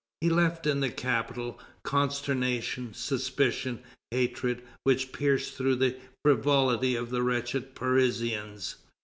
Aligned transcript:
He 0.19 0.31
left 0.31 0.65
in 0.65 0.79
the 0.79 0.89
capital 0.89 1.59
"consternation, 1.83 2.91
suspicion, 2.91 3.83
hatred, 4.09 4.63
which 4.83 5.11
pierced 5.11 5.53
through 5.53 5.75
the 5.75 5.95
frivolity 6.25 6.95
of 6.95 7.11
the 7.11 7.21
wretched 7.21 7.75
Parisians." 7.75 8.77